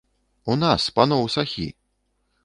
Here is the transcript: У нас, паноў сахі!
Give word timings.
У 0.53 0.55
нас, 0.61 0.87
паноў 0.99 1.21
сахі! 1.35 1.67